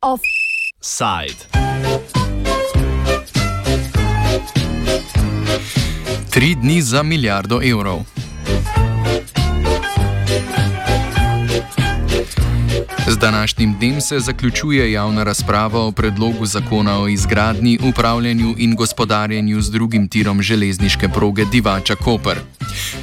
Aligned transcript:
Offside. 0.00 1.34
Tri 6.30 6.54
dni 6.54 6.82
za 6.82 7.02
milijardo 7.02 7.60
evrov. 7.64 8.19
Današnjim 13.20 13.74
dnem 13.78 14.00
se 14.00 14.20
zaključuje 14.20 14.92
javna 14.92 15.22
razprava 15.24 15.80
o 15.80 15.92
predlogu 15.92 16.46
zakona 16.46 17.00
o 17.00 17.08
izgradnji, 17.08 17.78
upravljanju 17.88 18.54
in 18.58 18.74
gospodarjenju 18.76 19.60
z 19.60 19.70
drugim 19.70 20.08
tirom 20.08 20.42
železniške 20.42 21.08
proge 21.08 21.44
Divača 21.44 21.94
Koper. 21.94 22.38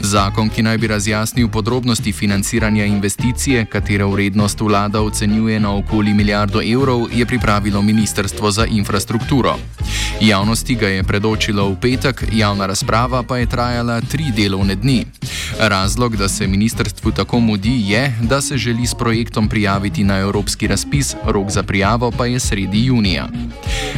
Zakon, 0.01 0.50
ki 0.50 0.64
naj 0.64 0.77
bi 0.77 0.88
razjasnil 0.88 1.47
podrobnosti 1.47 2.11
financiranja 2.11 2.86
investicije, 2.86 3.65
katere 3.65 4.05
vrednost 4.05 4.61
vlada 4.61 5.01
ocenjuje 5.01 5.60
na 5.60 5.75
okoli 5.75 6.14
milijardo 6.14 6.61
evrov, 6.74 7.07
je 7.13 7.25
pripravilo 7.25 7.82
Ministrstvo 7.82 8.52
za 8.52 8.65
infrastrukturo. 8.65 9.57
Javnosti 10.21 10.75
ga 10.75 10.88
je 10.88 11.04
predočilo 11.04 11.69
v 11.69 11.75
petek, 11.82 12.24
javna 12.32 12.65
razprava 12.65 13.24
pa 13.24 13.38
je 13.38 13.49
trajala 13.49 14.02
tri 14.02 14.32
delovne 14.36 14.75
dni. 14.75 15.05
Razlog, 15.60 16.18
da 16.18 16.27
se 16.29 16.47
ministrstvu 16.47 17.11
tako 17.11 17.39
mudi, 17.39 17.82
je, 17.86 18.18
da 18.21 18.41
se 18.41 18.57
želi 18.57 18.88
s 18.88 18.93
projektom 18.93 19.49
prijaviti 19.49 20.04
na 20.07 20.20
evropski 20.20 20.68
razpis, 20.68 21.16
rok 21.25 21.50
za 21.50 21.64
prijavo 21.64 22.11
pa 22.11 22.25
je 22.25 22.39
sredi 22.39 22.86
junija. 22.86 23.28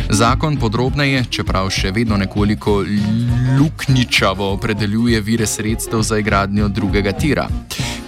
Zakon 0.10 0.58
podrobneje, 0.58 1.24
čeprav 1.30 1.70
še 1.70 1.92
vedno 1.92 2.18
nekoliko 2.18 2.84
luknjičavo 3.60 4.52
opredeljuje 4.54 5.22
vire 5.22 5.48
sredstev 5.48 6.02
za 6.02 6.18
izgradnjo 6.18 6.68
drugega 6.68 7.12
tira. 7.12 7.48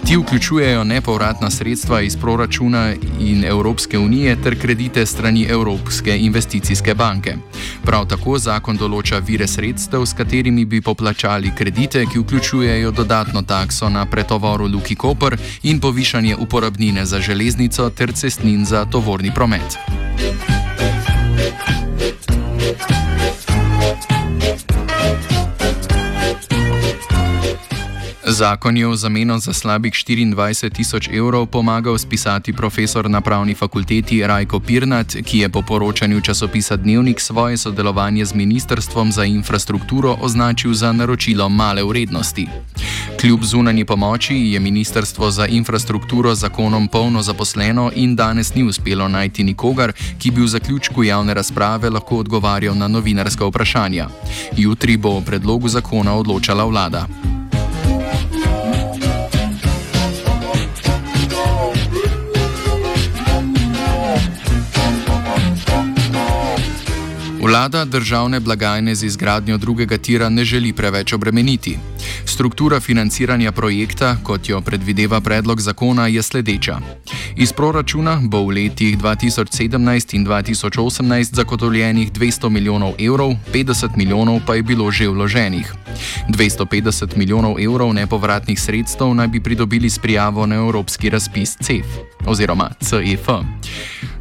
Ti 0.06 0.16
vključujejo 0.16 0.84
nepovratna 0.84 1.50
sredstva 1.50 2.00
iz 2.00 2.16
proračuna 2.16 2.94
in 3.20 3.44
Evropske 3.44 3.98
unije 3.98 4.36
ter 4.42 4.60
kredite 4.60 5.06
strani 5.06 5.42
Evropske 5.42 6.18
investicijske 6.18 6.94
banke. 6.94 7.34
Prav 7.84 8.06
tako 8.06 8.38
zakon 8.38 8.76
določa 8.76 9.18
vire 9.26 9.46
sredstev, 9.46 10.06
s 10.06 10.14
katerimi 10.18 10.64
bi 10.64 10.80
poplačali 10.80 11.52
kredite, 11.58 12.04
ki 12.12 12.18
vključujejo 12.18 12.90
dodatno 12.90 13.42
takso 13.42 13.88
na 13.88 14.06
pretovoru 14.06 14.68
Luki 14.68 14.94
Koper 14.94 15.36
in 15.62 15.80
povišanje 15.80 16.36
uporabnine 16.36 17.06
za 17.06 17.20
železnico 17.20 17.90
ter 17.90 18.12
cestnin 18.12 18.64
za 18.64 18.84
tovorni 18.84 19.34
promet. 19.34 19.78
Zakon 28.42 28.74
je 28.74 28.86
v 28.86 28.96
zameno 28.98 29.38
za 29.38 29.54
slabih 29.54 29.94
24 29.94 30.74
tisoč 30.74 31.06
evrov 31.14 31.46
pomagal 31.46 31.94
spisati 31.94 32.50
profesor 32.50 33.06
na 33.06 33.20
pravni 33.20 33.54
fakulteti 33.54 34.26
Rajko 34.26 34.58
Pirnat, 34.60 35.14
ki 35.22 35.38
je 35.38 35.48
po 35.48 35.62
poročanju 35.62 36.20
časopisa 36.20 36.76
Dnevnik 36.76 37.20
svoje 37.20 37.56
sodelovanje 37.56 38.24
z 38.24 38.34
Ministrstvom 38.34 39.12
za 39.12 39.24
infrastrukturo 39.24 40.18
označil 40.20 40.74
za 40.74 40.92
naročilo 40.92 41.48
male 41.48 41.86
vrednosti. 41.86 42.48
Kljub 43.20 43.44
zunanji 43.44 43.84
pomoči 43.84 44.34
je 44.34 44.60
Ministrstvo 44.60 45.30
za 45.30 45.46
infrastrukturo 45.46 46.34
zakonom 46.34 46.88
polno 46.88 47.22
zaposleno 47.22 47.92
in 47.94 48.16
danes 48.16 48.54
ni 48.54 48.66
uspelo 48.66 49.08
najti 49.08 49.44
nikogar, 49.44 49.92
ki 50.18 50.30
bi 50.30 50.42
v 50.42 50.48
zaključku 50.48 51.04
javne 51.04 51.34
razprave 51.34 51.90
lahko 51.90 52.18
odgovarjal 52.18 52.74
na 52.74 52.88
novinarska 52.88 53.46
vprašanja. 53.46 54.08
Jutri 54.56 54.96
bo 54.96 55.08
o 55.08 55.20
predlogu 55.20 55.68
zakona 55.68 56.14
odločala 56.14 56.64
vlada. 56.64 57.06
Vlada 67.42 67.84
državne 67.84 68.40
blagajne 68.40 68.94
z 68.94 69.02
izgradnjo 69.04 69.58
drugega 69.58 69.98
tira 69.98 70.28
ne 70.28 70.44
želi 70.44 70.72
preveč 70.72 71.12
obremeniti. 71.12 71.78
Struktura 72.24 72.80
financiranja 72.80 73.52
projekta, 73.52 74.16
kot 74.22 74.48
jo 74.48 74.60
predvideva 74.60 75.20
predlog 75.20 75.60
zakona, 75.60 76.06
je 76.06 76.22
sledeča. 76.22 76.80
Iz 77.36 77.52
proračuna 77.52 78.20
bo 78.22 78.44
v 78.46 78.48
letih 78.48 78.98
2017 78.98 80.14
in 80.14 80.26
2018 80.26 81.34
zagotovljenih 81.34 82.12
200 82.12 82.48
milijonov 82.48 82.94
evrov, 82.98 83.34
50 83.52 83.96
milijonov 83.96 84.40
pa 84.46 84.54
je 84.54 84.62
bilo 84.62 84.90
že 84.90 85.08
vloženih. 85.08 85.74
250 86.28 87.16
milijonov 87.16 87.60
evrov 87.60 87.92
nepovratnih 87.94 88.60
sredstev 88.60 89.14
naj 89.14 89.28
bi 89.28 89.40
pridobili 89.40 89.90
s 89.90 89.98
prijavo 89.98 90.46
na 90.46 90.54
evropski 90.54 91.10
razpis 91.10 91.56
CEF 91.60 91.86
oziroma 92.26 92.70
CEF. 92.80 93.28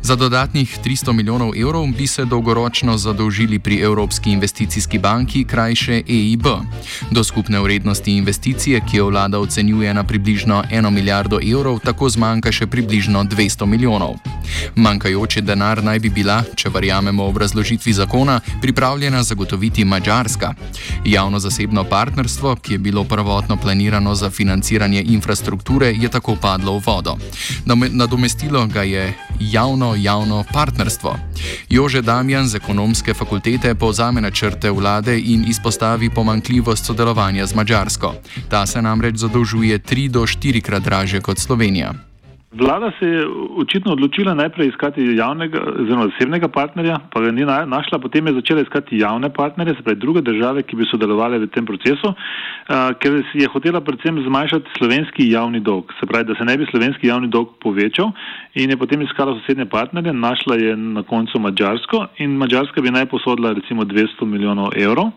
Za 0.01 0.15
dodatnih 0.15 0.77
300 0.85 1.13
milijonov 1.13 1.51
evrov 1.57 1.87
bi 1.97 2.07
se 2.07 2.25
dolgoročno 2.25 2.97
zadolžili 2.97 3.59
pri 3.59 3.79
Evropski 3.79 4.31
investicijski 4.31 4.99
banki, 4.99 5.43
krajše 5.43 6.01
EIB. 6.09 6.45
Do 7.11 7.23
skupne 7.23 7.59
vrednosti 7.59 7.80
investicije, 8.05 8.81
ki 8.89 8.97
jo 8.97 9.07
vlada 9.09 9.39
ocenjuje 9.39 9.93
na 9.93 10.03
približno 10.03 10.63
1 10.71 10.89
milijardo 10.89 11.39
evrov, 11.41 11.79
tako 11.79 12.09
zmanjka 12.09 12.51
še 12.51 12.67
približno 12.67 13.23
200 13.23 13.65
milijonov. 13.65 14.15
Manjkajoči 14.75 15.41
denar 15.41 15.83
naj 15.83 15.99
bi 15.99 16.09
bila, 16.09 16.43
če 16.55 16.69
verjamemo 16.69 17.23
obrazložitvi 17.23 17.93
zakona, 17.93 18.39
pripravljena 18.61 19.23
zagotoviti 19.23 19.85
Mačarska. 19.85 20.53
Javno-zasebno 21.05 21.83
partnerstvo, 21.83 22.55
ki 22.55 22.73
je 22.73 22.79
bilo 22.79 23.03
prvotno 23.03 23.57
planirano 23.57 24.15
za 24.15 24.29
financiranje 24.29 25.03
infrastrukture, 25.07 25.91
je 25.91 26.09
tako 26.09 26.35
padlo 26.35 26.77
v 26.79 26.83
vodo. 26.85 27.17
Nadomestilo 27.65 28.65
ga 28.67 28.83
je 28.83 29.13
javno-javno 29.41 30.43
partnerstvo. 30.53 31.15
Jože 31.69 32.01
Damjan 32.01 32.47
z 32.47 32.55
ekonomske 32.55 33.13
fakultete 33.13 33.75
povzame 33.75 34.21
načrte 34.21 34.71
vlade 34.71 35.19
in 35.19 35.45
izpostavi 35.47 36.09
pomankljivost 36.09 36.85
sodelovanja 36.85 37.45
z 37.45 37.55
Mačarsko. 37.55 38.13
Ta 38.49 38.65
se 38.65 38.81
namreč 38.81 39.15
zadolžuje 39.15 39.79
tri 39.79 40.09
do 40.09 40.27
štirikrat 40.27 40.83
draže 40.83 41.21
kot 41.21 41.39
Slovenija. 41.39 42.10
Vlada 42.51 42.91
se 42.99 43.07
je 43.07 43.27
očitno 43.57 43.91
odločila 43.91 44.33
najprej 44.33 44.67
iskati 44.67 45.01
javnega, 45.15 45.59
oziroma 45.79 46.09
zasebnega 46.09 46.47
partnerja, 46.47 46.97
pa 47.13 47.21
ga 47.23 47.31
ni 47.31 47.45
našla, 47.45 47.99
potem 47.99 48.27
je 48.27 48.33
začela 48.33 48.61
iskati 48.61 48.97
javne 48.99 49.29
partnerje, 49.33 49.75
se 49.77 49.83
pravi 49.83 49.99
druge 49.99 50.21
države, 50.21 50.63
ki 50.63 50.75
bi 50.75 50.87
sodelovali 50.91 51.39
v 51.39 51.47
tem 51.47 51.65
procesu, 51.65 52.11
uh, 52.11 52.91
ker 52.99 53.21
je 53.33 53.47
hotela 53.47 53.79
predvsem 53.81 54.19
zmanjšati 54.27 54.75
slovenski 54.77 55.29
javni 55.31 55.63
dolg, 55.63 55.95
se 55.99 56.05
pravi, 56.05 56.27
da 56.27 56.35
se 56.35 56.45
ne 56.45 56.57
bi 56.57 56.67
slovenski 56.71 57.07
javni 57.07 57.31
dolg 57.31 57.55
povečal 57.63 58.11
in 58.59 58.69
je 58.69 58.77
potem 58.77 59.01
iskala 59.01 59.37
sosednje 59.39 59.65
partnerje, 59.71 60.13
našla 60.13 60.55
je 60.59 60.75
na 60.75 61.03
koncu 61.07 61.39
Mačarsko 61.39 62.05
in 62.17 62.35
Mačarska 62.35 62.81
bi 62.81 62.91
naj 62.91 63.05
posodila 63.05 63.53
recimo 63.55 63.87
200 63.87 64.27
milijonov 64.27 64.75
evrov. 64.75 65.15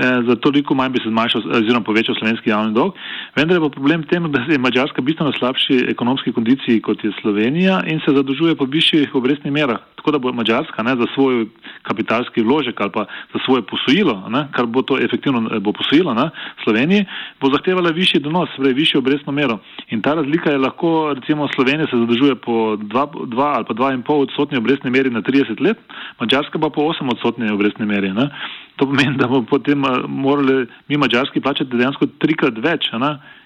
Eh, 0.00 0.22
za 0.28 0.34
toliko 0.36 0.74
manj 0.74 0.92
bi 0.92 0.98
se 0.98 1.08
zmanjšal 1.08 1.42
oziroma 1.60 1.84
povečal 1.84 2.14
slovenski 2.16 2.50
javni 2.50 2.72
dolg. 2.72 2.96
Vendar 3.36 3.58
je 3.58 3.60
pa 3.60 3.68
problem 3.68 4.00
v 4.00 4.08
tem, 4.08 4.28
da 4.32 4.40
je 4.48 4.58
Mačarska 4.58 5.02
bistveno 5.04 5.32
slabši 5.36 5.76
ekonomski 5.92 6.32
kondiciji 6.32 6.80
kot 6.80 7.04
je 7.04 7.12
Slovenija 7.20 7.82
in 7.86 8.00
se 8.00 8.14
zadolžuje 8.16 8.56
po 8.56 8.64
višjih 8.64 9.14
obrestnih 9.14 9.52
merah. 9.52 9.82
Tako 10.00 10.10
da 10.16 10.18
bo 10.18 10.32
Mačarska 10.32 10.82
za 10.96 11.06
svoj 11.14 11.46
kapitalski 11.82 12.42
vložek 12.42 12.80
ali 12.80 12.90
pa 12.90 13.06
za 13.32 13.38
svoje 13.44 13.62
posojilo, 13.62 14.28
ne, 14.28 14.48
kar 14.52 14.66
bo 14.66 14.82
to 14.82 14.98
efektivno 14.98 15.48
eh, 15.48 15.60
bo 15.60 15.72
posojilo 15.72 16.14
ne, 16.14 16.30
Sloveniji, 16.64 17.06
bo 17.40 17.50
zahtevala 17.50 17.90
višji 17.90 18.20
donos, 18.20 18.48
torej 18.56 18.74
višjo 18.74 18.98
obrestno 18.98 19.32
mero. 19.32 19.58
In 19.90 20.02
ta 20.02 20.14
razlika 20.14 20.50
je 20.50 20.58
lahko, 20.58 21.14
recimo 21.14 21.48
Slovenija 21.54 21.86
se 21.90 21.96
zadolžuje 21.96 22.34
po 22.34 22.76
2 22.76 23.08
ali 23.56 23.64
pa 23.64 23.74
2,5 23.74 24.12
odstotni 24.12 24.58
obrestni 24.58 24.90
meri 24.90 25.10
na 25.10 25.22
30 25.22 25.60
let, 25.60 25.78
Mačarska 26.20 26.58
pa 26.58 26.70
po 26.70 26.82
8 26.82 27.10
odstotni 27.12 27.50
obrestni 27.50 27.86
meri. 27.86 28.12
Ne. 28.12 28.28
To 28.76 28.86
pomeni, 28.86 29.16
da 29.16 29.26
bomo 29.26 29.46
potem 29.46 29.84
eh, 29.84 30.02
morali 30.08 30.66
mi 30.88 30.96
Mačarski 30.96 31.40
plačati 31.40 31.76
dejansko 31.76 32.06
trikrat 32.18 32.58
več. 32.58 32.92
Ne 32.92 33.39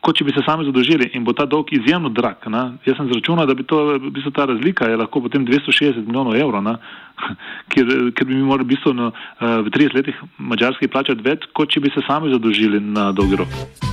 kot 0.00 0.18
če 0.18 0.26
bi 0.28 0.34
se 0.34 0.44
sami 0.46 0.66
zadolžili 0.68 1.10
in 1.18 1.24
bo 1.26 1.34
ta 1.36 1.46
dolg 1.46 1.72
izjemno 1.74 2.10
drag. 2.14 2.46
Ne? 2.52 2.62
Jaz 2.86 2.98
sem 3.00 3.10
zračunal, 3.10 3.48
da 3.50 3.56
bi 3.58 3.66
to, 3.66 3.80
v 3.98 4.12
bistvu 4.14 4.32
ta 4.36 4.46
razlika 4.50 4.88
je 4.90 5.00
lahko 5.00 5.22
potem 5.24 5.46
260 5.46 6.06
milijonov 6.06 6.38
evrov, 6.38 6.70
ker, 7.74 7.92
ker 8.14 8.28
bi 8.28 8.34
mi 8.36 8.46
morali 8.46 8.68
v, 8.68 8.72
bistvu, 8.76 8.94
no, 8.94 9.12
v 9.40 9.74
30 9.74 9.98
letih 9.98 10.24
mačarski 10.38 10.90
plačati 10.92 11.24
več, 11.24 11.50
kot 11.52 11.74
če 11.74 11.82
bi 11.84 11.94
se 11.94 12.04
sami 12.06 12.32
zadolžili 12.34 12.80
na 12.80 13.10
dolgi 13.12 13.42
rok. 13.42 13.87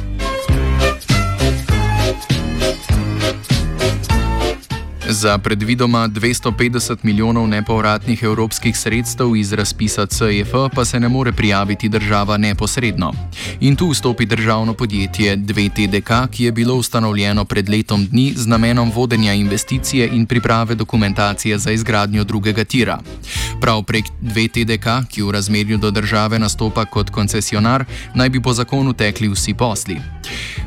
Za 5.16 5.38
predvidoma 5.38 6.08
250 6.08 6.98
milijonov 7.04 7.48
nepovratnih 7.48 8.24
evropskih 8.24 8.78
sredstev 8.78 9.36
iz 9.36 9.54
razpisa 9.54 10.06
CEF 10.06 10.52
pa 10.76 10.86
se 10.86 11.00
ne 11.00 11.10
more 11.10 11.32
prijaviti 11.32 11.90
država 11.90 12.38
neposredno. 12.38 13.14
In 13.60 13.76
tu 13.76 13.90
vstopi 13.90 14.26
državno 14.26 14.74
podjetje 14.74 15.38
2TDK, 15.38 16.28
ki 16.28 16.44
je 16.44 16.52
bilo 16.52 16.76
ustanovljeno 16.76 17.46
pred 17.46 17.70
letom 17.70 18.06
dni 18.06 18.34
z 18.36 18.48
namenom 18.48 18.92
vodenja 18.92 19.34
investicije 19.34 20.10
in 20.14 20.26
priprave 20.26 20.76
dokumentacije 20.76 21.58
za 21.58 21.72
izgradnjo 21.72 22.24
drugega 22.24 22.64
tira. 22.64 23.00
Prav 23.62 23.84
prek 23.84 24.06
2TDK, 24.22 25.08
ki 25.08 25.22
v 25.22 25.32
razmerju 25.32 25.78
do 25.78 25.92
države 25.92 26.40
nastopa 26.40 26.86
kot 26.86 27.10
koncesionar, 27.10 27.86
naj 28.14 28.30
bi 28.30 28.42
po 28.42 28.54
zakonu 28.54 28.94
tekli 28.94 29.28
vsi 29.28 29.54
posli. 29.54 29.98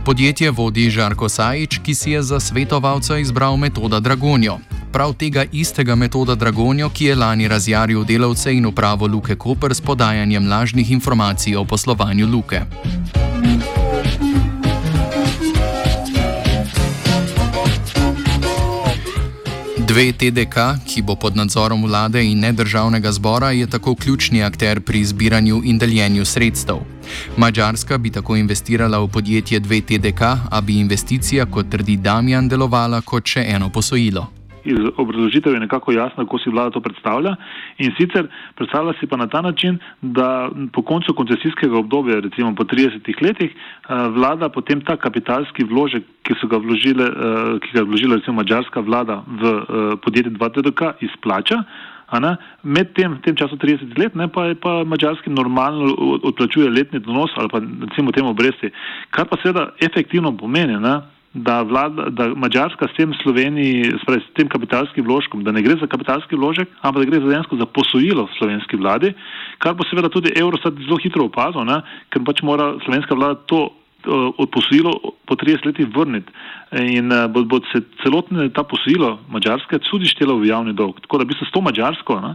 Podjetje 0.04 0.50
vodi 0.50 0.90
Žarko 0.90 1.28
Sajič, 1.28 1.80
ki 1.84 1.94
si 1.94 2.10
je 2.10 2.22
za 2.22 2.40
svetovalca 2.40 3.18
izbral 3.18 3.56
metoda 3.56 4.00
Dragonjo. 4.38 4.58
Prav 4.92 5.12
tega 5.14 5.44
istega 5.52 5.94
metoda 5.94 6.34
Dragonjo, 6.34 6.88
ki 6.88 7.04
je 7.04 7.14
lani 7.14 7.48
razjaril 7.48 8.04
delavce 8.04 8.54
in 8.54 8.66
upravo 8.66 9.06
Luke 9.06 9.36
Koper 9.36 9.74
s 9.74 9.80
podajanjem 9.80 10.48
lažnih 10.48 10.90
informacij 10.90 11.56
o 11.56 11.64
poslovanju 11.64 12.26
Luke. 12.26 12.60
Dve 19.76 20.12
TDK, 20.12 20.56
ki 20.86 21.02
bo 21.02 21.16
pod 21.16 21.36
nadzorom 21.36 21.82
vlade 21.84 22.22
in 22.24 22.38
nedržavnega 22.40 23.12
zbora, 23.12 23.50
je 23.50 23.66
tako 23.66 23.94
ključni 23.94 24.42
akter 24.42 24.80
pri 24.80 25.04
zbiranju 25.04 25.62
in 25.64 25.78
deljenju 25.78 26.24
sredstev. 26.24 26.97
Mačarska 27.36 27.98
bi 27.98 28.10
tako 28.10 28.36
investirala 28.36 28.98
v 28.98 29.08
podjetje 29.12 29.60
2TDK, 29.60 30.22
a 30.50 30.60
bi 30.60 30.80
investicija, 30.80 31.46
kot 31.46 31.70
trdi 31.70 31.96
Damjan, 31.96 32.48
delovala 32.48 33.00
kot 33.00 33.26
še 33.26 33.44
eno 33.54 33.70
posojilo. 33.70 34.28
Iz 34.68 34.78
obrazložitev 34.96 35.54
je 35.54 35.60
nekako 35.60 35.92
jasno, 35.92 36.24
kako 36.24 36.38
si 36.38 36.50
vlada 36.50 36.70
to 36.70 36.80
predstavlja. 36.80 37.36
In 37.78 37.92
sicer 37.96 38.26
predstavlja 38.54 38.92
si 39.00 39.06
pa 39.06 39.16
na 39.16 39.26
ta 39.26 39.40
način, 39.40 39.78
da 40.02 40.50
po 40.72 40.82
koncu 40.82 41.14
koncesijskega 41.14 41.78
obdobja, 41.78 42.20
recimo 42.20 42.54
po 42.54 42.64
30 42.64 43.22
letih, 43.22 43.50
eh, 43.50 44.08
vlada 44.08 44.48
potem 44.48 44.80
ta 44.80 44.96
kapitalski 44.96 45.64
vložek, 45.64 46.04
ki, 46.22 46.34
ga, 46.50 46.56
vložile, 46.56 47.06
eh, 47.06 47.58
ki 47.60 47.68
ga 47.72 47.78
je 47.80 47.84
vložila 47.84 48.16
recimo 48.16 48.36
mačarska 48.36 48.80
vlada 48.80 49.22
v 49.26 49.42
eh, 49.46 49.96
podjetje 50.04 50.32
2TDK, 50.32 50.92
izplača. 51.00 51.62
Med 52.62 52.94
tem, 52.96 53.18
tem 53.20 53.36
časom 53.36 53.58
30 53.60 53.98
let 54.00 54.14
ne, 54.16 54.28
pa 54.32 54.54
pa 54.62 54.84
mačarski 54.84 55.30
normalno 55.30 55.92
odplačuje 56.24 56.70
letni 56.70 57.00
donos 57.04 57.30
ali 57.36 57.48
pa 57.52 57.60
recimo 57.60 58.12
temu 58.12 58.30
obresti, 58.30 58.70
kar 59.10 59.28
pa 59.28 59.36
seveda 59.42 59.70
efektivno 59.84 60.32
pomeni, 60.36 60.80
ne, 60.80 61.00
da, 61.34 61.62
vlada, 61.62 62.08
da 62.10 62.28
mačarska 62.34 62.88
s 62.88 62.96
tem 62.96 63.12
Sloveniji, 63.22 63.92
spravi, 64.02 64.22
s 64.24 64.32
tem 64.34 64.48
kapitalskim 64.48 65.04
vložkom, 65.04 65.44
da 65.44 65.52
ne 65.52 65.62
gre 65.62 65.76
za 65.80 65.86
kapitalski 65.86 66.36
vložek, 66.36 66.70
ampak 66.80 67.04
da 67.04 67.10
gre 67.10 67.20
za 67.20 67.28
dejansko 67.28 67.58
za 67.60 67.66
posojilo 67.66 68.28
slovenski 68.38 68.80
vladi, 68.80 69.12
kar 69.58 69.76
bo 69.76 69.84
seveda 69.84 70.08
tudi 70.08 70.32
Eurostat 70.36 70.80
zelo 70.86 70.96
hitro 71.02 71.28
opazil, 71.28 71.66
ne, 71.68 71.82
ker 72.08 72.24
pač 72.24 72.42
mora 72.42 72.72
slovenska 72.86 73.14
vlada 73.14 73.42
to 73.46 73.68
posojilo 74.52 74.92
po 75.26 75.34
30 75.36 75.66
letih 75.66 75.86
vrniti. 75.96 76.32
In 76.72 77.12
uh, 77.12 77.24
bo, 77.32 77.44
bo 77.44 77.60
se 77.72 77.80
celotno 78.02 78.48
ta 78.48 78.62
posojilo 78.62 79.18
Mačarske 79.28 79.78
tudi 79.78 80.04
štelo 80.04 80.36
v 80.36 80.48
javni 80.50 80.72
dolg. 80.76 81.00
Tako 81.00 81.18
da 81.18 81.24
bi 81.24 81.34
se 81.34 81.48
s 81.48 81.52
to 81.52 81.60
Mačarsko, 81.64 82.14
uh, 82.14 82.34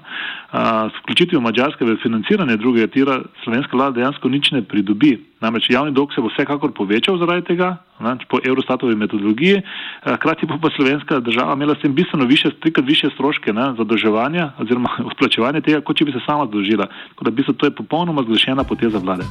s 0.89 0.95
vključitvijo 1.03 1.41
Mačarske 1.41 1.85
v 1.85 1.97
financiranje 2.01 2.57
drugega 2.57 2.87
tira, 2.87 3.21
slovenska 3.43 3.77
vlada 3.77 3.99
dejansko 4.01 4.29
nič 4.29 4.51
ne 4.51 4.63
pridobi. 4.65 5.19
Namreč 5.41 5.69
javni 5.69 5.93
dolg 5.93 6.13
se 6.15 6.21
bo 6.21 6.31
vsekakor 6.33 6.73
povečal 6.73 7.17
zaradi 7.21 7.45
tega, 7.45 7.77
ne, 8.01 8.15
po 8.29 8.39
Eurostatovi 8.41 8.95
metodologiji, 8.95 9.61
hkrati 10.05 10.49
bo 10.49 10.57
pa 10.57 10.71
slovenska 10.73 11.19
država 11.19 11.53
imela 11.53 11.75
s 11.75 11.83
tem 11.83 11.93
bistveno 11.93 12.25
više, 12.25 12.49
trikrat 12.63 12.87
više 12.87 13.09
stroške 13.13 13.53
ne, 13.53 13.73
zadolževanja 13.77 14.53
oziroma 14.57 14.89
odplačevanja 15.11 15.61
tega, 15.61 15.81
kot 15.81 15.97
če 15.97 16.09
bi 16.09 16.15
se 16.15 16.25
sama 16.25 16.47
zadolžila. 16.49 16.89
Tako 17.13 17.29
da 17.29 17.31
bi 17.31 17.43
se 17.43 17.53
to 17.53 17.69
je 17.69 17.75
popolnoma 17.75 18.25
zgrešena 18.25 18.63
poteza 18.63 18.97
vlade. 18.97 19.29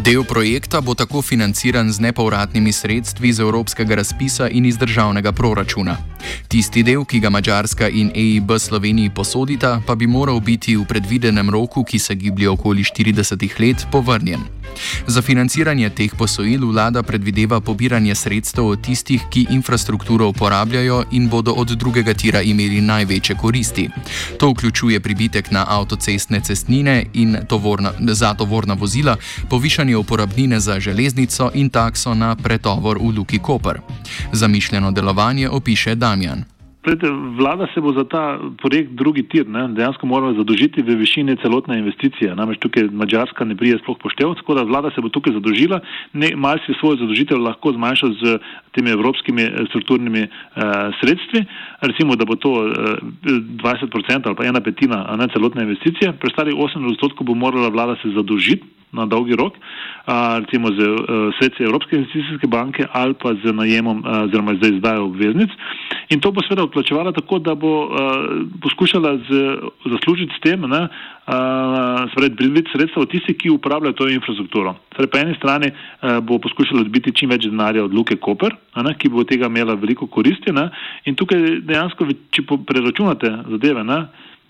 Del 0.00 0.24
projekta 0.24 0.80
bo 0.80 0.94
tako 0.94 1.20
financiran 1.22 1.92
z 1.92 2.00
nepovratnimi 2.00 2.72
sredstvi 2.72 3.28
iz 3.28 3.40
evropskega 3.40 3.94
razpisa 3.94 4.48
in 4.48 4.64
iz 4.66 4.78
državnega 4.78 5.32
proračuna. 5.32 5.96
Tisti 6.48 6.82
del, 6.82 7.04
ki 7.04 7.20
ga 7.20 7.30
Mačarska 7.30 7.88
in 7.88 8.08
EIB 8.14 8.56
Sloveniji 8.58 9.10
posodita, 9.14 9.82
pa 9.86 9.94
bi 9.94 10.06
moral 10.06 10.40
biti 10.40 10.76
v 10.76 10.86
predvidenem 10.88 11.50
roku, 11.50 11.84
ki 11.84 11.98
se 11.98 12.14
giblje 12.14 12.48
okoli 12.48 12.82
40 12.82 13.60
let, 13.60 13.86
povrnjen. 13.92 14.59
Za 15.06 15.22
financiranje 15.22 15.90
teh 15.90 16.14
posojil 16.18 16.66
vlada 16.66 17.02
predvideva 17.02 17.60
pobiranje 17.60 18.14
sredstev 18.14 18.66
od 18.66 18.84
tistih, 18.84 19.22
ki 19.30 19.46
infrastrukturo 19.50 20.28
uporabljajo 20.28 21.04
in 21.10 21.28
bodo 21.28 21.52
od 21.52 21.68
drugega 21.68 22.14
tira 22.14 22.42
imeli 22.42 22.80
največje 22.80 23.36
koristi. 23.36 23.88
To 24.38 24.50
vključuje 24.50 25.00
pribitek 25.00 25.50
na 25.50 25.64
avtocestne 25.68 26.40
cestnine 26.40 27.06
in 27.14 27.36
tovorna, 27.48 27.92
za 28.12 28.34
tovorna 28.34 28.74
vozila, 28.74 29.16
povišanje 29.50 29.96
uporabnine 29.96 30.60
za 30.60 30.80
železnico 30.80 31.50
in 31.54 31.70
takso 31.70 32.14
na 32.14 32.36
pretovor 32.36 32.98
v 32.98 33.12
Luki 33.16 33.38
Koper. 33.38 33.80
Zamišljeno 34.32 34.90
delovanje 34.90 35.48
opiše 35.48 35.94
Damjan. 35.94 36.59
Prete, 36.82 37.10
vlada 37.36 37.66
se 37.74 37.80
bo 37.80 37.92
za 37.92 38.04
ta 38.04 38.40
projekt 38.62 38.90
drugi 38.96 39.22
tir 39.28 39.48
ne, 39.48 39.66
dejansko 39.76 40.06
morala 40.06 40.32
zadožiti 40.32 40.80
v 40.82 40.96
višini 40.96 41.36
celotne 41.42 41.76
investicije. 41.78 42.32
Namreč 42.34 42.62
tukaj 42.64 42.88
Mačarska 42.88 43.44
ne 43.44 43.56
prije 43.56 43.76
sploh 43.82 43.98
poštev, 44.00 44.32
tako 44.40 44.56
da 44.56 44.64
vlada 44.64 44.90
se 44.94 45.04
bo 45.04 45.12
tukaj 45.12 45.36
zadožila, 45.36 45.82
ne 46.12 46.32
malce 46.36 46.72
svojo 46.80 46.96
zadožitev 47.02 47.36
lahko 47.36 47.72
zmanjša 47.76 48.08
z 48.20 48.38
temi 48.74 48.90
evropskimi 48.90 49.42
eh, 49.42 49.64
strukturnimi 49.68 50.22
eh, 50.22 50.30
sredstvi, 51.00 51.44
recimo, 51.80 52.16
da 52.16 52.24
bo 52.24 52.36
to 52.36 52.52
eh, 52.66 52.96
20% 53.22 54.26
ali 54.26 54.36
pa 54.36 54.44
ena 54.44 54.60
petina 54.60 55.16
ne, 55.16 55.28
celotne 55.34 55.62
investicije, 55.62 56.12
preostalih 56.12 56.54
80% 56.54 57.24
bo 57.24 57.34
morala 57.34 57.68
vlada 57.68 57.96
se 58.02 58.14
zadožiti 58.14 58.64
na 58.92 59.06
dolgi 59.06 59.36
rok, 59.36 59.54
a, 60.06 60.38
recimo 60.42 60.68
z 60.74 60.78
uh, 60.82 61.30
sredstvi 61.38 61.64
Evropske 61.64 61.96
investicijske 61.96 62.46
banke 62.46 62.86
ali 62.92 63.14
pa 63.14 63.34
z 63.34 63.52
najemom 63.52 64.02
oziroma 64.26 64.54
za 64.62 64.68
izdajo 64.68 65.04
obveznic. 65.04 65.50
In 66.10 66.20
to 66.20 66.32
bo 66.32 66.42
seveda 66.42 66.64
odplačevala 66.66 67.12
tako, 67.12 67.38
da 67.38 67.54
bo 67.54 67.86
uh, 67.86 67.90
poskušala 68.62 69.16
z, 69.30 69.30
zaslužiti 69.86 70.34
s 70.34 70.40
tem, 70.42 70.60
ne, 70.60 70.82
uh, 70.82 72.10
pridobiti 72.16 72.70
sredstva 72.74 73.02
od 73.02 73.10
tistih, 73.10 73.36
ki 73.36 73.50
uporabljajo 73.54 73.94
to 73.94 74.08
infrastrukturo. 74.08 74.74
Torej, 75.00 75.08
po 75.08 75.18
eni 75.18 75.34
strani 75.34 75.72
uh, 75.72 76.20
bo 76.20 76.36
poskušala 76.38 76.84
dobiti 76.84 77.14
čim 77.16 77.30
več 77.32 77.46
denarja 77.48 77.86
od 77.86 77.94
Luke 77.96 78.18
Koper, 78.20 78.52
ne, 78.84 78.92
ki 79.00 79.08
bo 79.08 79.24
tega 79.24 79.48
imela 79.48 79.72
veliko 79.80 80.04
koristi. 80.12 80.52
Ne, 80.52 80.66
in 81.08 81.16
tukaj 81.16 81.62
dejansko, 81.64 82.04
če 82.36 82.44
preračunate 82.68 83.30
zadeve, 83.48 83.84
ne, 83.88 84.02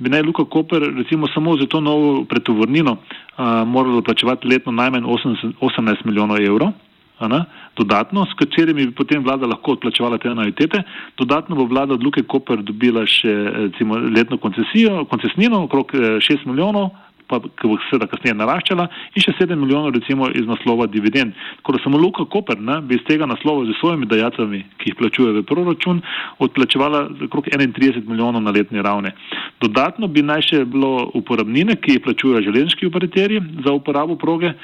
bi 0.02 0.10
naj 0.10 0.24
Luka 0.26 0.42
Koper 0.50 0.82
recimo 0.96 1.28
samo 1.30 1.54
za 1.60 1.68
to 1.70 1.78
novo 1.80 2.24
pretovornino 2.26 2.96
uh, 2.98 3.62
morala 3.62 4.02
plačevati 4.02 4.50
letno 4.50 4.74
najmanj 4.74 5.06
80, 5.06 5.60
18 5.62 6.06
milijonov 6.08 6.42
evrov. 6.42 6.74
Ne, 7.20 7.44
dodatno, 7.76 8.24
s 8.24 8.32
katerimi 8.32 8.86
bi 8.88 8.94
potem 8.96 9.20
vlada 9.22 9.46
lahko 9.46 9.74
odplačevala 9.76 10.18
te 10.18 10.30
analitete. 10.32 10.82
Dodatno 11.20 11.56
bo 11.56 11.66
vlada 11.68 11.94
od 11.94 12.02
Luke 12.02 12.22
Koper 12.24 12.62
dobila 12.64 13.04
še 13.06 13.34
recimo, 13.68 14.00
letno 14.00 14.40
koncesijo, 14.40 15.04
koncesnino 15.04 15.66
okrog 15.68 15.92
6 15.92 16.32
eh, 16.32 16.46
milijonov, 16.48 16.94
pa 17.30 17.38
ki 17.40 17.70
bo 17.70 17.78
seveda 17.88 18.08
kasneje 18.10 18.34
naraščala, 18.38 18.86
in 19.14 19.24
še 19.24 19.34
7 19.38 19.54
milijonov 19.54 19.94
recimo 19.94 20.28
iz 20.34 20.46
naslova 20.48 20.88
dividend. 20.90 21.36
Tako 21.60 21.76
da 21.76 21.82
samo 21.84 22.00
Luka 22.02 22.26
Koper 22.26 22.58
ne, 22.60 22.80
bi 22.82 22.98
iz 22.98 23.04
tega 23.08 23.28
naslova 23.30 23.64
z 23.68 23.76
svojimi 23.80 24.08
dajacami, 24.10 24.64
ki 24.80 24.90
jih 24.90 24.98
plačuje 24.98 25.36
v 25.38 25.44
proračun, 25.46 26.02
odplačevala 26.42 27.06
okrog 27.28 27.50
31 27.54 28.08
milijonov 28.08 28.42
na 28.42 28.54
letni 28.54 28.82
ravni. 28.82 29.14
Dodatno 29.60 30.08
bi 30.08 30.22
naj 30.24 30.46
še 30.48 30.62
bilo 30.64 31.10
uporabnine, 31.18 31.76
ki 31.76 31.98
jih 31.98 32.04
plačujejo 32.04 32.46
železniški 32.46 32.88
operaterji 32.88 33.42
za 33.66 33.74
uporabo 33.76 34.16
proge. 34.16 34.54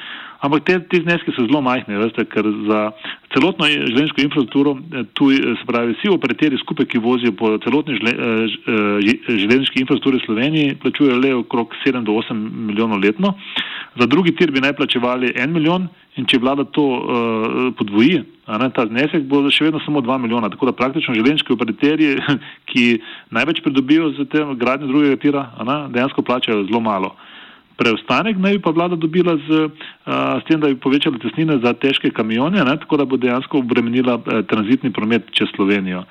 Ampak 0.44 0.64
te, 0.68 0.76
te 0.88 1.00
zneske 1.00 1.32
so 1.32 1.46
zelo 1.46 1.62
majhne, 1.64 1.96
veste, 2.00 2.24
ker 2.28 2.44
za 2.68 2.80
celotno 3.34 3.68
železniško 3.68 4.24
infrastrukturo, 4.24 4.76
eh, 4.76 5.04
tu 5.16 5.30
se 5.32 5.64
pravi, 5.68 5.96
vsi 5.96 6.12
operaterji 6.12 6.60
skupaj, 6.60 6.88
ki 6.92 7.02
vozijo 7.04 7.32
po 7.36 7.54
celotni 7.64 7.96
eh, 7.96 8.12
eh, 8.12 9.12
železniški 9.28 9.80
infrastrukturi 9.84 10.20
v 10.20 10.26
Sloveniji, 10.26 10.76
plačujejo 10.82 11.20
le 11.20 11.34
okrog 11.42 11.76
7 11.84 12.04
do 12.04 12.16
8 12.20 12.36
milijonov 12.70 13.00
letno. 13.04 13.34
Za 13.96 14.06
drugi 14.06 14.34
tir 14.36 14.52
bi 14.52 14.60
naj 14.60 14.76
plačevali 14.76 15.32
1 15.32 15.52
milijon 15.52 15.88
in 16.16 16.24
če 16.24 16.38
vlada 16.40 16.64
to 16.72 16.82
uh, 16.84 17.56
podvoji, 17.76 18.22
ne, 18.48 18.68
ta 18.72 18.86
znesek 18.88 19.26
bo 19.28 19.42
še 19.52 19.66
vedno 19.66 19.80
samo 19.84 20.00
2 20.04 20.16
milijona. 20.22 20.48
Tako 20.52 20.70
da 20.70 20.72
praktično 20.76 21.14
železniški 21.16 21.52
operaterji, 21.52 22.16
ki 22.76 23.00
največ 23.32 23.64
pridobijo 23.64 24.12
za 24.18 24.28
te 24.28 24.44
gradnje 24.60 24.92
drugega 24.92 25.16
tira, 25.16 25.48
ne, 25.64 25.78
dejansko 25.96 26.22
plačajo 26.22 26.66
zelo 26.68 26.80
malo. 26.84 27.16
Preostanek 27.76 28.38
naj 28.40 28.54
bi 28.56 28.60
pa 28.64 28.70
vlada 28.72 28.96
dobila 28.96 29.34
z, 29.36 29.66
a, 30.08 30.38
s 30.40 30.46
tem, 30.48 30.60
da 30.60 30.70
bi 30.72 30.78
povečala 30.80 31.18
tesnine 31.20 31.58
za 31.60 31.74
težke 31.76 32.08
kamione, 32.08 32.64
ne, 32.64 32.76
tako 32.80 32.96
da 32.96 33.04
bo 33.04 33.18
dejansko 33.20 33.60
obremenila 33.60 34.16
a, 34.16 34.40
tranzitni 34.48 34.92
promet 34.96 35.28
čez 35.36 35.52
Slovenijo. 35.52 36.06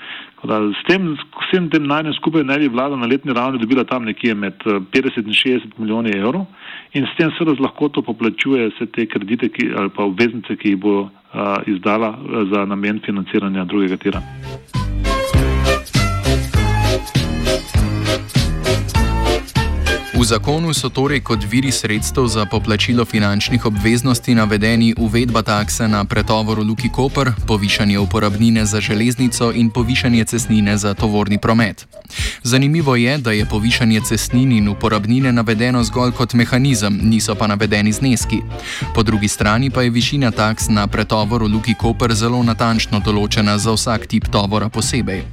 Da, 0.45 0.59
s 0.61 0.85
tem, 0.85 1.15
vsem 1.47 1.71
tem 1.73 1.87
najnem 1.89 2.13
skupaj 2.19 2.45
naj 2.45 2.61
bi 2.61 2.69
vlada 2.69 2.99
na 3.01 3.09
letni 3.09 3.33
ravni 3.33 3.61
dobila 3.61 3.81
tam 3.89 4.05
nekje 4.05 4.37
med 4.37 4.61
50 4.61 5.25
in 5.25 5.33
60 5.41 5.81
milijoni 5.81 6.13
evrov 6.19 6.45
in 6.93 7.09
s 7.09 7.17
tem 7.17 7.33
seveda 7.33 7.57
z 7.57 7.65
lahkoto 7.65 8.05
poplačuje 8.05 8.69
vse 8.69 8.85
te 8.93 9.09
kredite 9.09 9.49
ki, 9.49 9.71
ali 9.73 9.89
pa 9.89 10.05
obveznice, 10.05 10.53
ki 10.61 10.75
jih 10.75 10.81
bo 10.85 10.95
izdala 11.67 12.13
za 12.53 12.65
namen 12.69 13.01
financiranja 13.05 13.65
drugega 13.65 13.97
tira. 13.97 14.21
Zakonu 20.25 20.73
so 20.73 20.89
torej 20.89 21.21
kot 21.21 21.43
viri 21.51 21.71
sredstev 21.71 22.25
za 22.27 22.45
poplačilo 22.45 23.05
finančnih 23.05 23.65
obveznosti 23.65 24.35
navedeni 24.35 24.93
uvedba 24.97 25.41
takse 25.41 25.87
na 25.87 26.05
pretovor 26.05 26.59
v 26.59 26.63
Luki 26.63 26.89
Koper, 26.89 27.31
povišanje 27.47 27.99
uporabnine 27.99 28.65
za 28.65 28.81
železnico 28.81 29.51
in 29.55 29.69
povišanje 29.69 30.25
cestnine 30.25 30.77
za 30.77 30.93
tovorni 30.93 31.37
promet. 31.37 31.87
Zanimivo 32.43 32.95
je, 32.95 33.17
da 33.17 33.31
je 33.31 33.45
povišanje 33.45 34.01
cestnin 34.01 34.51
in 34.51 34.69
uporabnine 34.69 35.31
navedeno 35.31 35.83
zgolj 35.83 36.11
kot 36.11 36.33
mehanizem, 36.33 36.99
niso 37.03 37.35
pa 37.35 37.47
navedeni 37.47 37.91
zneski. 37.91 38.41
Po 38.95 39.03
drugi 39.03 39.27
strani 39.27 39.69
pa 39.69 39.81
je 39.81 39.89
višina 39.89 40.31
taks 40.31 40.69
na 40.69 40.87
pretovor 40.87 41.43
v 41.43 41.47
Luki 41.47 41.73
Koper 41.73 42.13
zelo 42.13 42.43
natančno 42.43 42.99
določena 42.99 43.57
za 43.57 43.71
vsak 43.71 44.07
tip 44.07 44.29
tovora 44.31 44.69
posebej. 44.69 45.23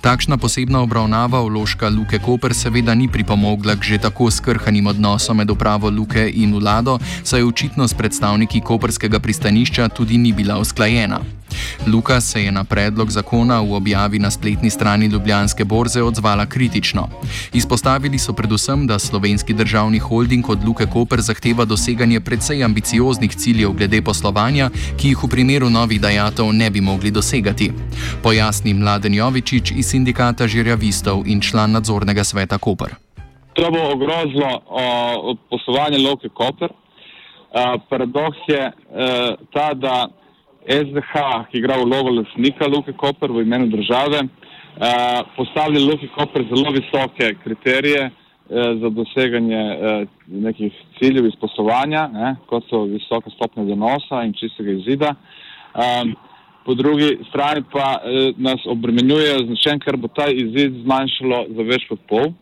Takšna 0.00 0.36
posebna 0.36 0.80
obravnava 0.82 1.42
vložka 1.44 1.88
Luke 1.88 2.18
Koper 2.18 2.54
seveda 2.54 2.94
ni 2.94 3.08
pripomogla 3.08 3.76
k 3.76 3.82
že 3.82 3.98
tako 3.98 4.30
skrhanim 4.30 4.86
odnosom 4.86 5.36
med 5.36 5.50
upravo 5.50 5.90
Luke 5.90 6.30
in 6.34 6.54
vlado, 6.54 6.98
saj 7.24 7.42
očitno 7.42 7.88
s 7.88 7.94
predstavniki 7.94 8.60
koperskega 8.60 9.20
pristanišča 9.20 9.88
tudi 9.88 10.18
ni 10.18 10.32
bila 10.32 10.58
usklajena. 10.58 11.39
Luka 11.86 12.20
se 12.20 12.44
je 12.44 12.52
na 12.52 12.64
predlog 12.64 13.10
zakona 13.10 13.60
v 13.60 13.72
objavi 13.72 14.18
na 14.18 14.30
spletni 14.30 14.70
strani 14.70 15.06
Ljubljanske 15.06 15.64
borze 15.64 16.02
odzvala 16.02 16.46
kritično. 16.46 17.08
Izpostavili 17.52 18.18
so 18.18 18.32
predvsem, 18.32 18.86
da 18.86 18.98
slovenski 18.98 19.54
državni 19.54 19.98
holding 19.98 20.50
od 20.50 20.64
Luke 20.64 20.86
Koper 20.86 21.20
zahteva 21.20 21.64
doseganje 21.64 22.20
precej 22.20 22.64
ambicioznih 22.64 23.36
ciljev 23.36 23.72
glede 23.72 24.02
poslovanja, 24.02 24.70
ki 24.96 25.08
jih 25.08 25.24
v 25.24 25.28
primeru 25.28 25.70
novih 25.70 26.00
dajatov 26.00 26.52
ne 26.52 26.70
bi 26.70 26.80
mogli 26.80 27.10
dosegati. 27.10 27.72
Pojasni 28.22 28.74
Mladen 28.74 29.14
Jovičič 29.14 29.70
iz 29.70 29.86
sindikata 29.86 30.48
žirjavistov 30.48 31.26
in 31.26 31.40
član 31.40 31.72
nadzornega 31.72 32.24
sveta 32.24 32.58
Koper. 32.58 32.94
To 33.52 33.70
bo 33.70 33.92
ogrozilo 33.92 34.62
poslovanje 35.50 35.98
Luke 35.98 36.28
Koper. 36.28 36.70
Uh, 36.70 37.82
paradoks 37.90 38.38
je 38.48 38.62
uh, 38.62 39.34
ta, 39.52 39.74
da 39.74 40.06
SDH, 40.68 41.12
ki 41.50 41.58
igra 41.58 41.76
vlogo 41.80 42.10
lasnika 42.10 42.68
Luke 42.68 42.92
Koper 42.92 43.32
v 43.32 43.42
imenu 43.42 43.66
države, 43.66 44.22
uh, 44.24 45.20
postavlja 45.36 45.80
Luke 45.80 46.08
Koper 46.14 46.44
zelo 46.48 46.72
visoke 46.76 47.34
kriterije 47.44 48.10
uh, 48.10 48.56
za 48.80 48.90
doseganje 48.90 49.62
uh, 49.62 50.08
nekih 50.26 50.72
ciljev 50.98 51.26
iz 51.26 51.36
poslovanja, 51.40 52.08
ne, 52.12 52.34
kot 52.46 52.68
so 52.70 52.84
visoka 52.84 53.30
stopnja 53.30 53.64
donosa 53.64 54.24
in 54.24 54.34
čistega 54.36 54.70
izida. 54.72 55.14
Um, 55.74 56.14
po 56.64 56.74
drugi 56.74 57.18
strani 57.28 57.64
pa 57.72 57.96
uh, 57.96 58.36
nas 58.36 58.60
obremenjuje 58.66 59.38
značen, 59.46 59.80
ker 59.80 59.96
bo 59.96 60.08
ta 60.08 60.28
izid 60.28 60.82
zmanjšalo 60.84 61.44
za 61.56 61.68
več 61.72 61.88
kot 61.88 62.04
pol. 62.08 62.32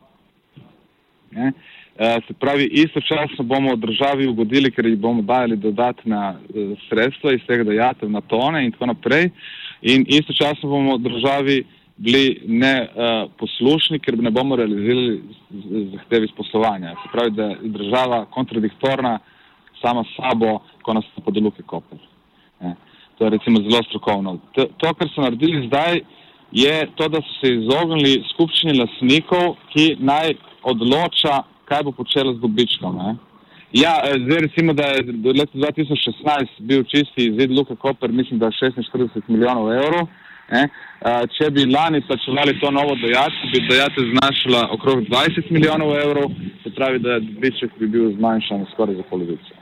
Ne. 1.30 1.52
Eh, 1.98 2.20
se 2.26 2.34
pravi, 2.34 2.64
istočasno 2.64 3.44
bomo 3.44 3.76
državi 3.76 4.26
ugodili, 4.26 4.70
ker 4.70 4.86
jih 4.86 4.98
bomo 4.98 5.22
dajali 5.22 5.56
dodatna 5.56 6.34
eh, 6.34 6.74
sredstva 6.88 7.32
iz 7.34 7.40
tega 7.46 7.64
dajatev 7.64 8.10
na 8.10 8.20
tone 8.20 8.64
in 8.64 8.72
tako 8.72 8.86
naprej. 8.86 9.30
In 9.82 10.04
istočasno 10.08 10.68
bomo 10.70 10.98
državi 10.98 11.64
bili 11.96 12.40
neposlušni, 12.46 13.98
uh, 13.98 14.02
ker 14.04 14.18
ne 14.18 14.30
bomo 14.30 14.56
realizirali 14.56 15.22
zahtevi 15.96 16.30
iz 16.30 16.36
poslovanja. 16.36 16.94
Se 17.02 17.10
pravi, 17.12 17.30
da 17.30 17.44
je 17.44 17.56
država 17.62 18.24
kontradiktorna 18.30 19.18
sama 19.82 20.04
sabo, 20.14 20.60
ko 20.82 20.94
nas 20.94 21.04
podeluke 21.24 21.62
koper. 21.62 21.98
To 23.18 23.24
je 23.24 23.30
recimo 23.30 23.58
zelo 23.58 23.82
strokovno. 23.82 24.38
To, 24.54 24.64
to, 24.76 24.94
kar 24.94 25.08
so 25.14 25.26
naredili 25.26 25.66
zdaj, 25.66 26.00
je 26.52 26.88
to, 26.94 27.08
da 27.08 27.18
so 27.18 27.40
se 27.40 27.54
izognili 27.54 28.22
skupščini 28.32 28.78
lasnikov, 28.78 29.56
ki 29.74 29.96
naj 29.98 30.36
odloča 30.62 31.42
kaj 31.68 31.82
bo 31.84 31.92
počelo 31.92 32.34
z 32.34 32.40
dobičkom. 32.40 32.96
Ne? 32.96 33.16
Ja, 33.72 34.00
eh, 34.04 34.16
zdaj 34.24 34.40
recimo, 34.46 34.72
da 34.72 34.86
je 34.94 35.02
do 35.02 35.32
leta 35.36 35.58
2016 35.58 36.60
bil 36.60 36.84
čisti 36.84 37.28
izid 37.28 37.50
Luka 37.50 37.76
Koper, 37.76 38.12
mislim, 38.12 38.38
da 38.38 38.46
je 38.46 38.52
46 38.72 39.28
milijonov 39.28 39.72
evrov. 39.72 40.08
Ne? 40.50 40.62
Eh, 40.64 41.24
če 41.36 41.50
bi 41.50 41.66
lani 41.68 42.00
plačevali 42.08 42.56
to 42.60 42.70
novo 42.70 42.94
dojatvo, 42.96 43.50
bi 43.52 43.66
dojatvo 43.68 44.04
znašala 44.14 44.68
okrog 44.72 45.04
20 45.04 45.50
milijonov 45.50 45.96
evrov, 45.96 46.32
se 46.62 46.72
pravi, 46.74 46.98
da 46.98 47.18
dobiček 47.20 47.78
bi 47.78 47.86
bil 47.86 48.12
zmanjšan 48.16 48.66
skoraj 48.72 48.96
za 48.96 49.04
polovico. 49.10 49.57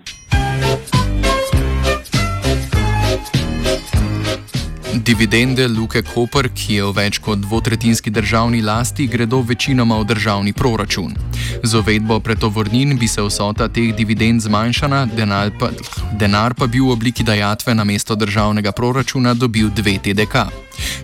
Dividende 5.06 5.68
Luke 5.68 6.02
Koper, 6.02 6.48
ki 6.50 6.80
je 6.80 6.86
v 6.88 6.90
več 6.96 7.20
kot 7.22 7.38
dvotretinski 7.38 8.10
državni 8.10 8.58
lasti, 8.58 9.04
gredo 9.06 9.38
večinoma 9.38 10.00
v 10.00 10.06
državni 10.10 10.50
proračun. 10.52 11.14
Z 11.62 11.78
uvedbo 11.78 12.18
pretovornin 12.18 12.98
bi 12.98 13.06
se 13.06 13.22
vsota 13.22 13.68
teh 13.70 13.94
dividend 13.94 14.42
zmanjšala, 14.42 15.04
denar 15.14 15.54
pa, 15.60 15.70
denar 16.18 16.58
pa 16.58 16.66
bi 16.66 16.82
v 16.82 16.90
obliki 16.90 17.22
dajatve 17.22 17.78
na 17.78 17.86
mesto 17.86 18.18
državnega 18.18 18.74
proračuna 18.74 19.34
dobil 19.38 19.70
dve 19.70 19.94
TDK. 20.02 20.50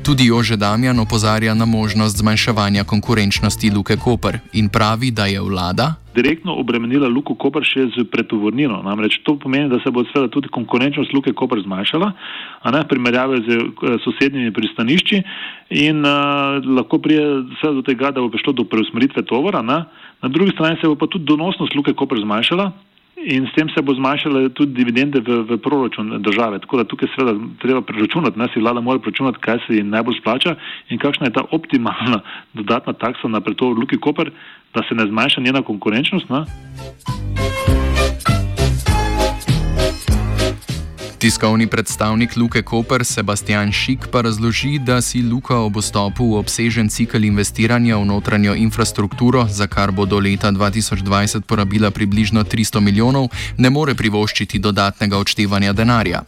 Tudi 0.03 0.27
Jože 0.35 0.59
Damjan 0.59 0.99
opozarja 0.99 1.55
na 1.55 1.65
možnost 1.65 2.19
zmanjševanja 2.19 2.83
konkurenčnosti 2.85 3.71
Luke 3.71 3.97
Koper 3.97 4.41
in 4.53 4.69
pravi, 4.69 5.15
da 5.15 5.31
je 5.31 5.41
vlada 5.41 5.95
direktno 6.15 6.57
obremenila 6.61 7.09
Luko 7.09 7.35
Koper 7.35 7.65
še 7.67 7.89
z 7.95 8.05
pretovornino. 8.13 8.83
Namreč 8.85 9.19
to 9.27 9.37
pomeni, 9.41 9.71
da 9.73 9.81
se 9.83 9.91
bo 9.91 10.05
seveda 10.11 10.31
tudi 10.33 10.53
konkurenčnost 10.53 11.13
Luke 11.17 11.33
Koper 11.33 11.63
zmanjšala, 11.65 12.13
a 12.63 12.75
ne 12.75 12.83
primerjave 12.89 13.41
z 13.47 13.59
eh, 13.59 13.99
sosednjimi 14.05 14.53
pristanišči 14.55 15.23
in 15.83 16.05
uh, 16.05 16.61
lahko 16.61 17.01
prije 17.01 17.25
vse 17.57 17.73
do 17.73 17.83
tega, 17.87 18.13
da 18.13 18.21
bo 18.21 18.29
prišlo 18.33 18.53
do 18.53 18.69
preusmeritve 18.69 19.25
tovora. 19.25 19.63
Ne? 19.65 19.85
Na 20.23 20.29
drugi 20.29 20.53
strani 20.53 20.77
se 20.81 20.89
bo 20.89 20.99
pa 21.01 21.09
tudi 21.09 21.25
donosnost 21.25 21.75
Luke 21.75 21.97
Koper 21.97 22.21
zmanjšala, 22.21 22.71
in 23.17 23.47
s 23.47 23.55
tem 23.55 23.69
se 23.69 23.83
bo 23.83 23.95
zmanjšale 23.95 24.49
tudi 24.57 24.73
dividende 24.73 25.21
v, 25.21 25.43
v 25.49 25.59
proračun 25.59 26.23
države. 26.23 26.59
Tako 26.59 26.77
da 26.77 26.85
tukaj 26.85 27.09
seveda 27.15 27.39
treba 27.63 27.83
preračunati, 27.83 28.39
ne 28.39 28.49
si 28.53 28.61
vlada 28.61 28.81
mora 28.81 28.99
preračunati, 28.99 29.39
kaj 29.39 29.59
se 29.67 29.77
jim 29.77 29.91
najbolj 29.91 30.19
splača 30.21 30.57
in 30.89 30.99
kakšna 30.99 31.27
je 31.27 31.37
ta 31.39 31.45
optimalna 31.51 32.23
dodatna 32.59 32.93
taksa 32.93 33.29
na 33.29 33.41
pretovor 33.41 33.79
Luki 33.79 33.97
Koper, 33.97 34.31
da 34.75 34.83
se 34.89 34.95
ne 34.95 35.07
zmanjša 35.07 35.41
njena 35.41 35.63
konkurenčnost. 35.63 36.31
Ne? 36.31 36.45
Tiskovni 41.23 41.67
predstavnik 41.67 42.37
Luke 42.37 42.63
Koper 42.63 43.05
Sebastian 43.05 43.73
Šik 43.73 44.09
pa 44.11 44.21
razloži, 44.21 44.79
da 44.79 45.01
si 45.01 45.23
Luka 45.23 45.55
ob 45.57 45.77
vstopu 45.79 46.25
v 46.33 46.39
obsežen 46.43 46.89
cikl 46.91 47.23
investiranja 47.25 47.95
v 47.97 48.09
notranjo 48.11 48.55
infrastrukturo, 48.59 49.47
za 49.47 49.71
kar 49.71 49.93
bo 49.95 50.03
do 50.03 50.19
leta 50.19 50.51
2020 50.51 51.47
porabila 51.47 51.91
približno 51.91 52.43
300 52.43 52.81
milijonov, 52.81 53.31
ne 53.57 53.71
more 53.71 53.95
privoščiti 53.95 54.59
dodatnega 54.59 55.19
odštevanja 55.19 55.73
denarja. 55.73 56.25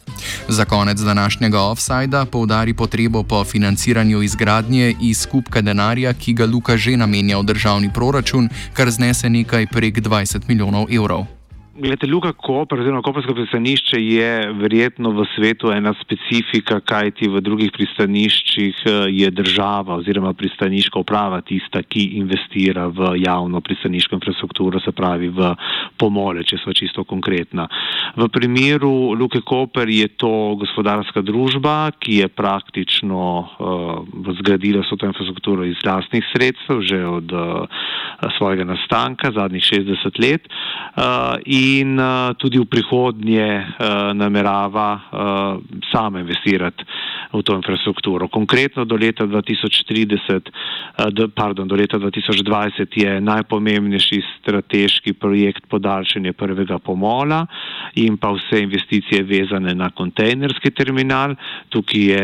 Za 0.47 0.65
konec 0.65 0.99
današnjega 0.99 1.61
offsajda 1.61 2.25
poudari 2.25 2.73
potrebo 2.73 3.23
po 3.23 3.43
financiranju 3.43 4.21
izgradnje 4.21 4.95
iz 5.01 5.19
skupka 5.19 5.61
denarja, 5.61 6.13
ki 6.13 6.33
ga 6.33 6.45
Luka 6.45 6.77
že 6.77 6.95
namenja 6.95 7.37
v 7.37 7.43
državni 7.43 7.93
proračun, 7.93 8.49
kar 8.73 8.91
znese 8.91 9.29
nekaj 9.29 9.67
prek 9.67 9.99
20 9.99 10.47
milijonov 10.47 10.87
evrov. 10.87 11.27
Glede, 11.75 12.07
Luka 12.07 12.31
Koper, 12.31 12.79
oziroma 12.79 13.01
Kopersko 13.03 13.33
pristanišče 13.35 13.97
je 13.99 14.29
verjetno 14.55 15.09
v 15.11 15.25
svetu 15.33 15.73
ena 15.75 15.91
specifika, 15.99 16.77
kajti 16.79 17.27
v 17.27 17.41
drugih 17.43 17.73
pristaniščih 17.75 18.77
eh, 18.87 18.99
je 19.11 19.27
država 19.35 19.97
oziroma 19.99 20.31
pristaniška 20.39 21.01
uprava 21.03 21.41
tista, 21.43 21.81
ki 21.83 22.05
investira 22.21 22.85
v 22.87 23.09
javno 23.19 23.59
pristaniško 23.59 24.15
infrastrukturo, 24.15 24.79
se 24.79 24.93
pravi 24.95 25.27
v 25.35 25.49
pomole, 25.99 26.45
če 26.47 26.61
smo 26.63 26.71
čisto 26.71 27.03
konkretna. 27.03 27.67
V 28.15 28.29
primeru 28.31 29.11
Luke 29.11 29.43
Koper 29.43 29.91
je 29.91 30.07
to 30.15 30.55
gospodarska 30.61 31.25
družba, 31.27 31.91
ki 31.99 32.21
je 32.21 32.31
praktično 32.31 33.19
uh, 33.35 34.31
zgradila 34.39 34.85
vso 34.85 34.95
to 34.95 35.11
infrastrukturo 35.11 35.67
iz 35.67 35.83
lastnih 35.83 36.23
sredstev 36.31 36.79
že 36.87 37.03
od 37.03 37.35
uh, 37.35 37.67
svojega 38.39 38.63
nastanka, 38.63 39.35
zadnjih 39.35 39.63
60 39.63 40.23
let. 40.23 40.47
Uh, 40.95 41.35
in 41.43 41.97
uh, 41.99 42.31
tudi 42.37 42.55
v 42.55 42.63
prihodnje 42.71 43.43
uh, 43.43 44.13
namerava 44.15 45.01
sama 45.91 46.19
investirati 46.23 46.85
v 47.35 47.43
to 47.43 47.51
infrastrukturo. 47.51 48.31
Konkretno 48.31 48.85
do 48.85 48.95
leta 48.95 49.27
2030, 49.27 50.47
uh, 50.47 51.27
pardon, 51.35 51.67
do 51.67 51.75
leta 51.75 51.99
2020 51.99 52.95
je 52.95 53.11
najpomembnejši 53.19 54.21
strateški 54.39 55.19
projekt 55.19 55.67
podaljšanje 55.67 56.31
prvega 56.31 56.79
pomola 56.79 57.43
in 57.99 58.15
pa 58.15 58.31
vse 58.31 58.63
investicije 58.63 59.23
vezane 59.23 59.75
na 59.75 59.89
kontejnerski 59.91 60.71
terminal. 60.71 61.35
Tukaj 61.69 62.01
je, 62.01 62.23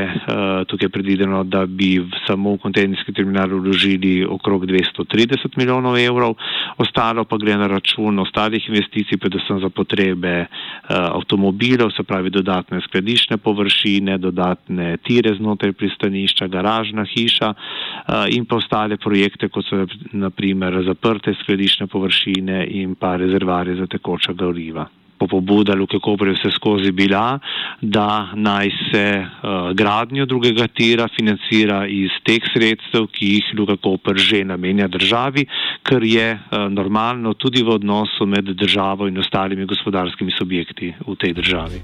tukaj 0.68 0.86
je 0.86 0.90
predvideno, 0.90 1.44
da 1.44 1.66
bi 1.66 2.00
samo 2.28 2.56
v 2.56 2.64
kontejnerski 2.64 3.12
terminal 3.12 3.52
vložili 3.52 4.24
okrog 4.24 4.66
230 4.66 5.58
milijonov 5.58 5.98
evrov, 6.00 6.36
ostalo 6.82 7.26
pa 7.26 7.38
gre 7.38 7.58
na 7.58 7.68
račun 7.68 8.20
ostalih 8.20 8.68
investicij, 8.70 9.18
predvsem 9.18 9.60
za 9.62 9.70
potrebe 9.70 10.34
uh, 10.42 10.48
avtomobilov, 10.90 11.92
se 11.96 12.04
pravi 12.04 12.30
dodatne 12.30 12.82
skladišne 12.88 13.38
površine, 13.38 14.18
dodatne 14.18 14.98
tire 15.08 15.36
znotraj 15.38 15.74
pristanišča, 15.74 16.48
garažna 16.48 17.06
hiša 17.06 17.54
uh, 17.54 18.26
in 18.30 18.46
pa 18.46 18.62
ostale 18.62 18.98
projekte, 18.98 19.50
kot 19.50 19.66
so 19.70 19.86
naprimer 20.12 20.82
zaprte 20.88 21.36
skladišne 21.44 21.88
površine 21.88 22.66
in 22.82 22.96
pa 22.96 23.16
rezervarje 23.22 23.78
za 23.82 23.88
tekoča 23.88 24.34
goriva 24.34 24.88
pobuda 25.28 25.76
Luke 25.76 26.00
Koper 26.00 26.28
je 26.28 26.34
vse 26.34 26.52
skozi 26.56 26.92
bila, 26.92 27.40
da 27.82 28.32
naj 28.36 28.70
se 28.92 29.06
uh, 29.20 29.72
gradnjo 29.74 30.26
drugega 30.26 30.68
tira 30.68 31.08
financira 31.16 31.86
iz 31.88 32.12
teh 32.26 32.44
sredstev, 32.54 33.08
ki 33.12 33.34
jih 33.36 33.52
Luka 33.58 33.78
Koper 33.78 34.18
že 34.18 34.44
namenja 34.46 34.88
državi, 34.88 35.46
kar 35.84 36.04
je 36.04 36.34
uh, 36.34 36.68
normalno 36.70 37.34
tudi 37.34 37.64
v 37.64 37.76
odnosu 37.76 38.26
med 38.26 38.54
državo 38.56 39.08
in 39.08 39.18
ostalimi 39.18 39.66
gospodarskimi 39.66 40.32
subjekti 40.38 40.94
v 41.08 41.16
tej 41.16 41.34
državi. 41.34 41.82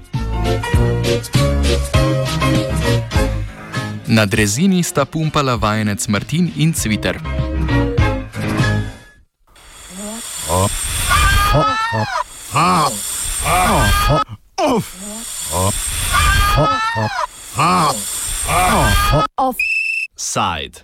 Na 4.08 4.24
drezini 4.26 4.82
sta 4.82 5.04
pumpala 5.04 5.56
vajenec 5.56 6.08
Martin 6.08 6.48
in 6.56 6.72
Cviter. 6.72 7.20
Oh. 10.50 10.64
Oh. 11.54 11.64
Oh. 11.94 12.06
Oh. 12.54 13.17
Offside. 19.38 20.82